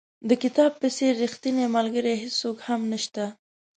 د 0.29 0.31
کتاب 0.43 0.71
په 0.81 0.87
څېر 0.95 1.13
ریښتینی 1.23 1.65
ملګری 1.75 2.13
هېڅوک 2.23 2.57
هم 2.67 2.81
نشته. 2.91 3.25